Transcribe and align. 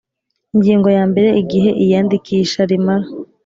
Ingingo 0.53 0.87
ya 0.97 1.03
mbere 1.11 1.29
Igihe 1.41 1.69
iyandikisha 1.83 2.59
rimara 2.69 3.07